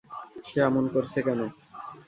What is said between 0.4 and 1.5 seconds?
সে এমন করছে কেন?